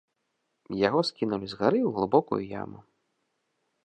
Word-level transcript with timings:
Яго 0.87 1.01
скінулі 1.09 1.45
з 1.51 1.59
гары 1.59 1.79
ў 1.83 1.89
глыбокую 1.97 2.39
яму. 2.61 2.79